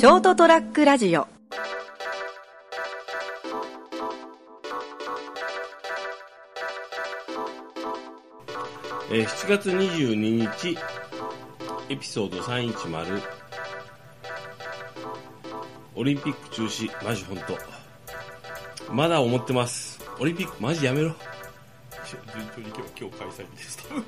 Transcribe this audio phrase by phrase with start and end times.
[0.00, 1.28] ショートトラックラジオ。
[9.10, 10.78] えー7月22日
[11.90, 13.20] エピソード310
[15.96, 17.36] オリンピック中止マジ本
[18.86, 18.94] 当。
[18.94, 20.00] まだ思ってます。
[20.18, 21.14] オリンピックマジやめろ。
[22.32, 24.04] 順調にいけば今日開催日です多分。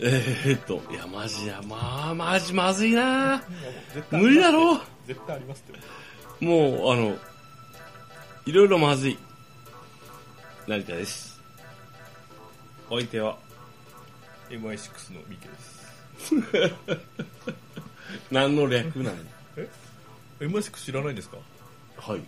[0.00, 3.42] えー、っといやマジやまあマジまずいな。
[4.10, 4.80] 無理だろ。
[5.06, 5.72] 絶対ありますっ
[6.40, 6.44] て。
[6.44, 7.16] もうあの
[8.46, 9.18] いろいろまずい。
[10.66, 11.40] 成田です。
[12.88, 13.36] お相手は
[14.50, 15.80] ？MI6 のミケです。
[18.30, 19.16] 何の略なの
[20.40, 21.36] MI6 知らないんですか？
[21.98, 22.20] はい。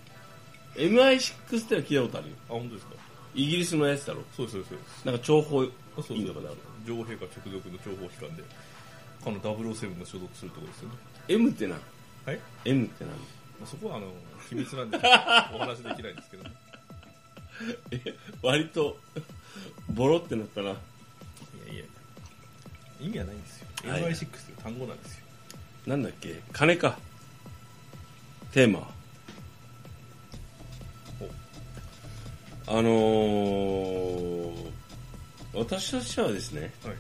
[0.76, 2.34] MI6 ってのは聞いたことあるよ。
[2.48, 2.94] あ本当ですか？
[3.34, 4.22] イギリスのやつだろ？
[4.36, 4.78] そうですそう。
[4.78, 5.62] ですなんか諜報
[5.98, 6.50] あそういいのかな
[6.86, 8.42] 女王陛下直属の諜報機関で。
[9.24, 10.94] かの007が所属するところですよね。
[11.28, 11.78] M って何？
[12.26, 13.10] はい、M って何？
[13.10, 13.16] ま
[13.64, 14.12] あ、そこはあの
[14.48, 15.00] 秘密なんでお
[15.58, 16.44] 話できないんですけど。
[16.44, 16.48] い
[18.42, 18.98] 割と
[19.90, 20.68] ボロってなったな。
[20.70, 20.74] や
[21.72, 21.84] いや。
[23.00, 23.68] 意味はないんですよ。
[23.92, 24.02] はい。
[24.02, 25.24] MI6 という単語なんですよ。
[25.86, 26.40] なんだっけ？
[26.52, 26.98] 金か。
[28.52, 28.92] テーマ
[32.66, 34.52] あのー、
[35.54, 36.90] 私としてはですねは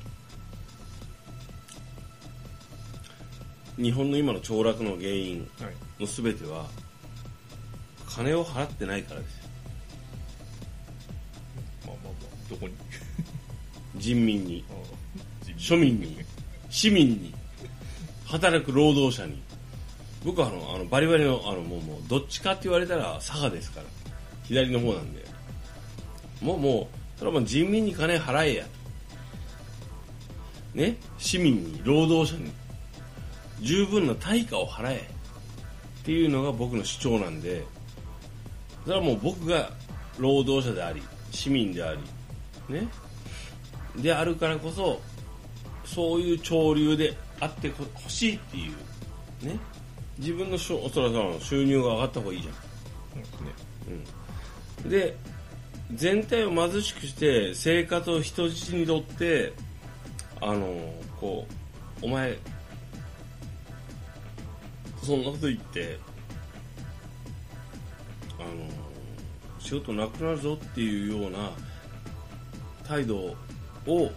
[3.78, 3.82] い。
[3.82, 6.02] 日本の今の凋落の原因はい。
[6.02, 6.66] の全ては
[8.06, 9.36] 金を払ってないからです。
[9.38, 9.42] よ
[11.86, 12.74] まあまあまあどこに？
[14.00, 14.64] 人民に。
[15.56, 16.18] 庶民に
[16.70, 17.32] 市民に
[18.26, 19.40] 働く労働者に。
[20.24, 23.86] 僕はあのあのバリバリのあのもうもうどっちかって言われたら佐賀ですから。
[24.44, 25.24] 左の方なんで
[26.42, 28.66] もうもうそれはもう人民に金払えや
[30.74, 30.96] ね？
[31.18, 32.50] 市民に労働者に。
[33.60, 35.08] 十分な対価を払え
[36.00, 37.64] っていうのが僕の主張なんで
[38.84, 39.70] それはもう僕が
[40.18, 41.00] 労働者であり
[41.30, 42.00] 市民であり
[42.74, 42.88] ね？
[43.96, 45.00] であるからこそ
[45.84, 48.68] そういう潮流であってほしいってい
[49.42, 49.60] うね？
[50.18, 52.54] 自分のしょそらそら収入が上がった方がいいじゃん。
[54.88, 54.90] ね。
[54.90, 55.16] で
[55.94, 59.52] 全体を貧しくして生活を人質にとって
[60.40, 61.46] あのこ
[62.02, 62.38] うお前
[65.02, 65.98] そんなこと言って
[68.38, 68.50] あの
[69.58, 71.50] 仕事なくなるぞっていうような
[72.86, 73.16] 態度
[73.86, 74.10] を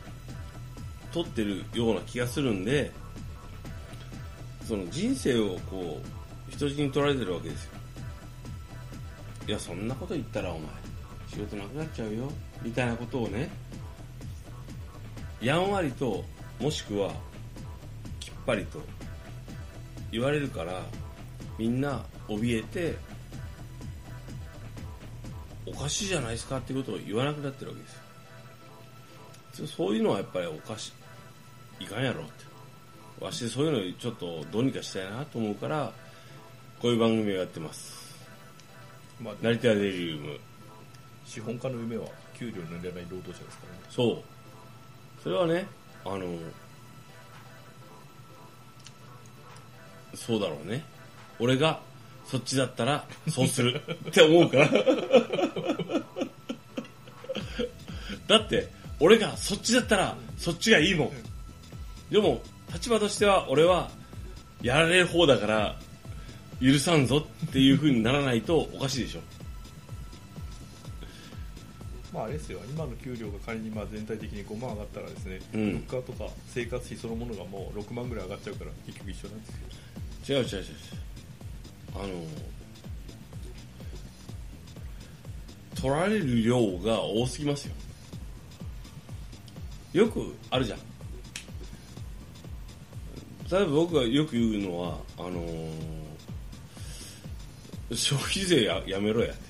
[1.12, 2.92] 取ってるような気がするんで
[4.64, 6.02] その人生をこ
[6.50, 7.72] う人質に取られてるわけですよ。
[9.48, 10.85] いやそんなこと言ったらお前
[11.36, 12.32] 仕事なくなっちゃうよ
[12.62, 13.50] みたいなことをね
[15.42, 16.24] やんわりと
[16.62, 17.12] もしくは
[18.22, 18.80] きっぱりと
[20.12, 20.82] 言われるから
[21.60, 22.98] みんな怯えて
[25.66, 29.68] おかしいじゃないですかってことを言わなくなってるわけですよ。
[29.68, 30.94] そういうのはやっぱりおかし
[31.80, 33.26] いいかんやろって。
[33.26, 35.92] わしそういうのちょっとどうにかしたいなと思うから
[36.82, 38.16] こういう番組をやってます。
[39.20, 40.40] まあ成田デリウム
[41.26, 43.80] 資本家の夢は給料のいらない労働者ですからね。
[43.90, 44.18] そう。
[45.24, 45.66] それはね
[46.06, 46.26] あの
[50.14, 50.84] そうだろうね。
[51.40, 51.80] 俺が
[52.26, 53.82] そっちだったらそうする。
[54.10, 54.70] って思うから。
[58.28, 58.70] だって
[59.00, 61.12] 俺がそっちだったらそっちがいいもん。
[62.12, 62.42] でも
[62.74, 63.90] 立場としては俺は
[64.62, 65.76] やられる方だから
[66.62, 69.22] 許さんぞっていう風にならないとおかしいでしょ
[72.16, 72.60] まああれですよ。
[72.70, 75.74] 今の給料が仮にまあ全体的に5万上がったらですね、うん。
[75.74, 79.46] 物価とか生活費そのものがもう6万ぐらい上がっちゃうから結局一緒なんで
[80.24, 80.40] すよ。
[80.40, 80.66] 違う違う違う違う。
[81.96, 82.08] あの
[85.76, 87.74] 取られる量が多すぎますよ。
[89.92, 90.80] よくあるじゃん。
[93.52, 95.44] 例えば僕がよく言うのはあの
[97.92, 99.44] 消費税ややめろやって。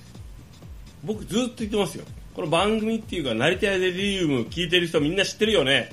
[1.03, 2.05] 僕ずっと言ってますよ
[2.35, 5.89] この番組っていうか成田屋デリウム聞いてる人みんな知ってるよね。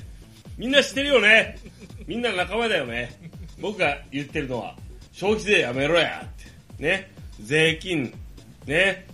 [0.59, 1.56] みんな知ってるよね。
[2.09, 3.17] みんな仲間だよね。
[3.61, 4.75] 僕が言ってるのは
[5.12, 6.83] 消費税やめろやって。
[6.83, 7.12] ね。
[7.41, 8.12] 税金。
[8.67, 9.06] ね。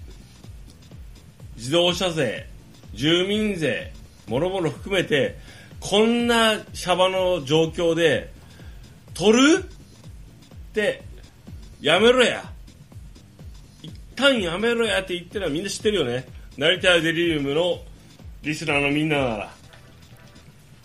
[1.56, 2.48] 自動車税。
[2.94, 3.92] 住民税。
[4.26, 5.36] もろもろ含めて
[5.80, 8.32] こんなシャバの状況で
[9.12, 11.02] 取るって
[11.82, 12.42] やめろや。
[13.82, 16.37] 一旦やめろやって言ってるのはみんな知ってるよね。
[16.58, 17.78] 成田デリウムの
[18.42, 19.50] リスナーのみんななら。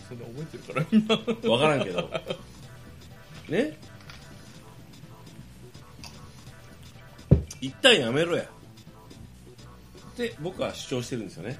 [0.07, 2.09] そんな覚えてるからみんな分からんけど。
[3.49, 3.77] ね？
[7.59, 8.43] 一旦やめろや。
[8.43, 11.57] って僕は主張してるんですよね。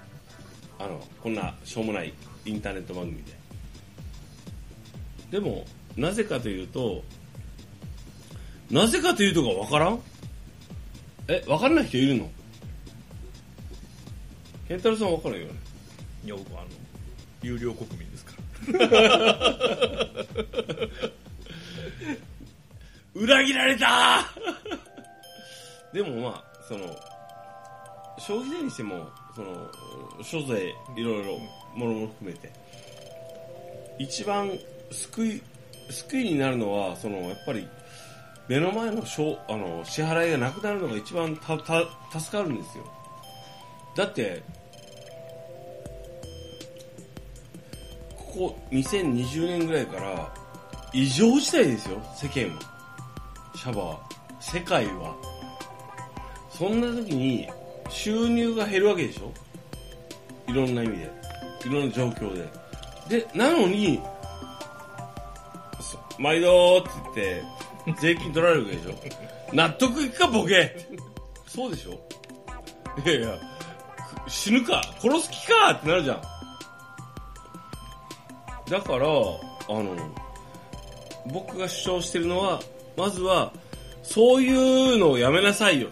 [0.77, 2.13] あのこんなしょうもない
[2.45, 3.33] インターネット番組で。
[5.31, 5.65] でも
[5.97, 7.03] なぜかというと
[8.69, 9.99] なぜかというとが分からん？
[11.27, 12.29] え分かんない人いるの？
[14.73, 15.53] 健太郎さん分かるよね？
[16.25, 16.67] いや僕あの
[17.43, 18.31] 有料国民ですか
[18.71, 18.89] ら。
[23.13, 24.25] 裏切られた！
[25.93, 26.87] でもまあその
[28.17, 29.69] 消費税にしてもその
[30.23, 31.37] 所税いろいろ
[31.75, 32.51] もろもろ含めて
[33.99, 34.49] 一番
[34.91, 35.41] 救い
[35.91, 37.67] 救いになるのはそのやっぱり
[38.47, 41.83] 目の前のしょあの支払いがなくなるのが一番たた
[42.19, 42.91] 助かるんですよ。
[43.95, 44.41] だって
[48.33, 50.33] ここ2020年ぐらいから
[50.91, 52.61] 異常事態ですよ世間は。
[53.55, 53.99] シャバは。
[54.39, 55.15] 世界は。
[56.49, 57.47] そんな時に
[57.89, 59.31] 収入が減るわけでしょ？
[60.51, 61.11] いろんな意味で。
[61.65, 62.33] いろんな状況
[63.07, 63.19] で。
[63.19, 63.99] でなのに
[65.81, 66.83] そ毎度っ
[67.13, 67.43] て
[67.85, 68.95] 言って税金取られるわけでしょ？
[69.53, 70.75] 納得いくかボケ
[71.47, 71.99] そうでしょ？
[73.05, 73.37] いやいや
[74.25, 76.21] く死ぬか殺す気かってなるじゃん
[78.73, 79.09] だからあ
[79.69, 79.95] の
[81.27, 82.59] 僕が主張してるのは
[82.97, 83.53] まずは
[84.01, 85.89] そういうのをやめなさいよ。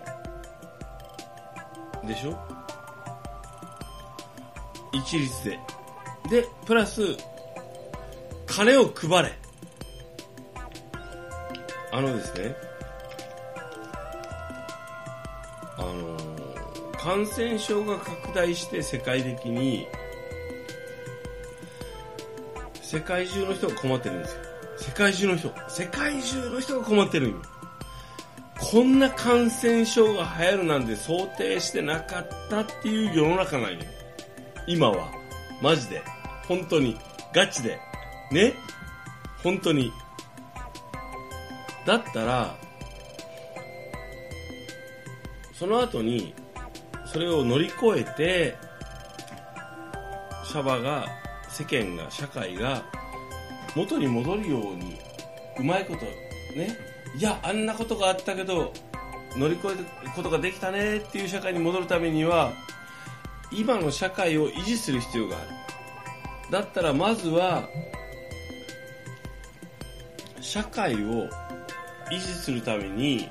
[2.04, 2.36] でしょ？
[4.94, 5.60] 一律で。
[6.42, 7.04] でプラス
[8.48, 9.38] 金を配れ。
[11.92, 12.56] あのですね。
[15.78, 16.18] あの
[16.98, 19.86] 感染症が拡大して世界的に
[22.92, 24.42] 世界中の人が困ってるんですよ。
[24.76, 25.54] 世界中の人。
[25.70, 27.42] 世界中の人が困ってるんよ。
[28.60, 33.80] こんな感染症が流行るなんて想定してなかったっていう世の中なんよ。
[34.68, 35.10] 今は。
[35.62, 36.04] マジで。
[36.50, 36.98] 本当に。
[37.34, 37.80] ガチで。
[38.30, 38.56] ね？
[39.42, 39.90] 本当に。
[41.86, 42.58] だったら
[45.54, 46.36] その後に
[47.06, 48.58] それを乗り越えて
[50.44, 51.21] シャバが
[51.52, 52.84] 世間が社会が
[53.76, 54.98] 元に戻るように
[55.60, 56.06] うまいこと
[56.58, 56.78] ね
[57.18, 58.74] いやあんなことがあったけど
[59.36, 59.78] 乗り越える
[60.16, 62.52] ことができたねっていう社会に戻るためには
[63.52, 65.48] 今の社会を維持する必要がある。
[66.52, 67.68] だったらまずは
[70.42, 71.30] 社会を維
[72.12, 73.30] 持するために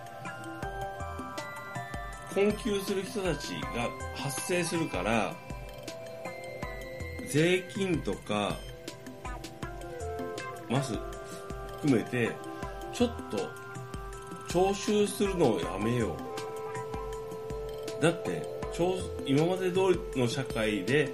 [2.35, 5.35] 困窮する人たちが発生するから
[7.31, 8.57] 税金とか
[10.69, 10.99] まず
[11.81, 12.33] 含めて
[12.93, 13.39] ちょっと
[14.49, 16.17] 徴収するのをやめよ
[17.99, 18.03] う。
[18.03, 18.43] だって
[19.27, 21.13] 今まで通りの社会で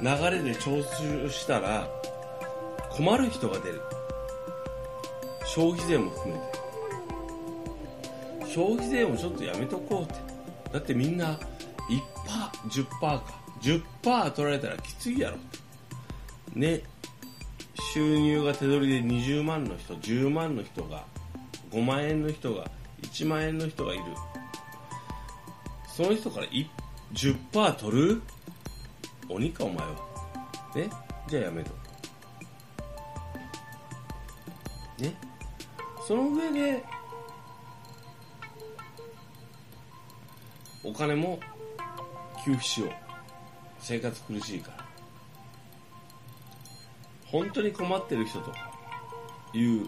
[0.00, 1.88] 流れで徴収したら
[2.90, 3.80] 困る人が出る。
[5.44, 6.46] 消費税も含めて。
[8.52, 10.14] 消費税もちょっとやめとこうって。
[10.72, 11.38] だってみんな
[12.68, 13.45] 1%10% か。
[13.66, 15.38] 10%取られたらきついやろ。
[16.54, 16.82] ね。
[17.92, 21.04] 収入が手取りで20万の人10万の人が
[21.72, 22.70] 5万円の人が
[23.02, 24.04] 1万円の人がいる。
[25.88, 26.46] その人から
[27.12, 28.22] 10%取る？
[29.28, 29.94] 鬼かお前は。
[30.76, 30.88] ね。
[31.28, 31.70] じゃあやめろ
[34.98, 35.12] ね。
[36.06, 36.84] その上で
[40.84, 41.40] お金も
[42.44, 43.05] 給付しよう。
[43.86, 44.84] 生活苦しいから。
[47.26, 48.52] 本当に困ってる人と
[49.56, 49.86] いう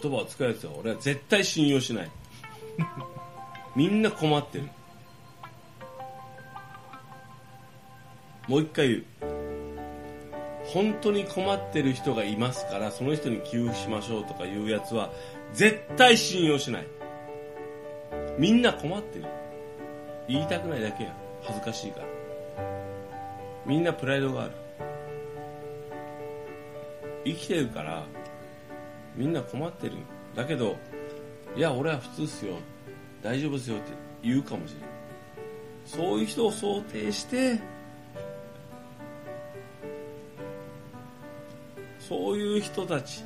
[0.00, 2.10] 言葉を使うやつは俺は絶対信用しない。
[3.76, 4.70] みんな困ってる。
[8.46, 9.04] もう一回言う。
[10.64, 15.10] 本当に困ってる人がいますからその人に給付しましょうとかいうやつは
[15.52, 16.86] 絶対信用しない。
[18.38, 19.26] みんな困ってる。
[20.26, 22.17] 言いたくないだけや恥ずかしいから
[23.68, 24.52] みんなプライドがある。
[27.24, 28.06] 生きてるから
[29.14, 29.92] みんな困ってる。
[30.34, 30.76] だけど
[31.54, 32.54] いや俺は普通っすよ。
[33.22, 34.88] 大丈夫っすよって言うかもしれない
[35.84, 37.60] そういう人を想定して
[41.98, 43.24] そういう人たち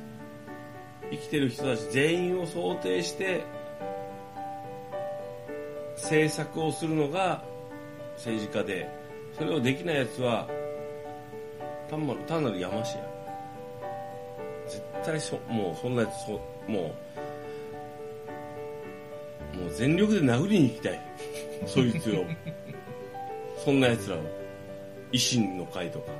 [1.11, 3.43] 生きてる人たち全員を想定して
[5.95, 7.43] 政策をするのが
[8.15, 9.02] 政治家で
[9.37, 10.47] それをできないやつは
[11.89, 13.03] 単なる単なる山師や。
[14.67, 16.31] 絶対そもうそんなやつそ
[16.67, 16.95] も
[19.53, 21.01] うもう全力で殴りに行きたい。
[21.65, 22.25] そいつを。
[23.63, 24.19] そんな奴らを。
[25.11, 26.11] 維新の会とか。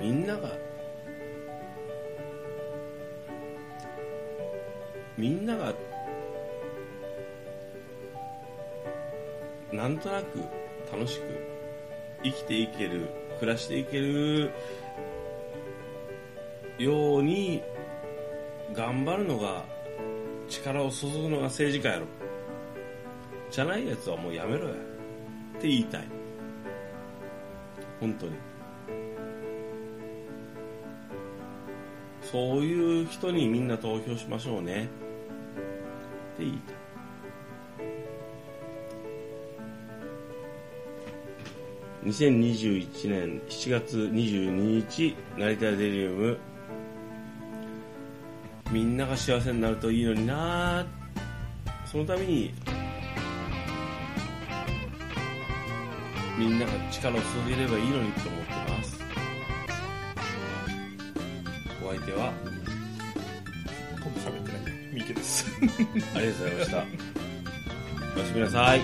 [0.00, 0.48] みんなが
[5.20, 5.74] みんなが
[9.70, 10.38] なんとなく
[10.90, 11.24] 楽しく
[12.24, 14.50] 生きていける暮らしていける
[16.78, 17.62] ように
[18.72, 19.62] 頑張るのが
[20.48, 22.06] 力を注ぐのが政治家やろ。
[23.50, 24.76] じゃないやつはもうやめろやっ
[25.60, 26.04] て言いたい。
[28.00, 28.32] 本当に。
[32.22, 34.88] そういう人にみんな投票しましょうね。
[36.40, 36.60] て言い。
[42.02, 44.50] た2021年7月22
[44.88, 46.38] 日成田デリウム。
[48.70, 50.86] みんなが幸せになるといいのにな
[51.84, 52.54] そのために
[56.38, 57.18] みんなが力を
[57.48, 59.00] 注げればいいのにと思ってます。
[61.84, 62.32] お相手は
[65.00, 65.46] 三池です。
[66.14, 66.84] ありがとうございました。
[68.16, 68.82] おやすみなさい。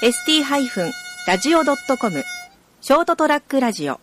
[0.00, 2.24] ST-radio.com
[2.80, 3.98] ショートトラックラジオ